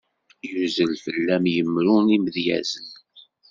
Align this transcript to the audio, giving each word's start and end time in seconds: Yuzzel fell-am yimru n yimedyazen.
Yuzzel 0.49 0.93
fell-am 1.05 1.45
yimru 1.53 1.95
n 2.05 2.11
yimedyazen. 2.13 2.87